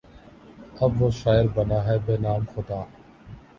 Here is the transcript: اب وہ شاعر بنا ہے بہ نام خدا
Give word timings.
اب 0.81 0.91
وہ 1.01 1.09
شاعر 1.19 1.45
بنا 1.55 1.79
ہے 1.85 1.97
بہ 2.05 2.15
نام 2.23 2.41
خدا 2.53 2.81